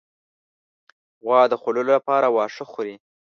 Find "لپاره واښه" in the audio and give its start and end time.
1.93-2.65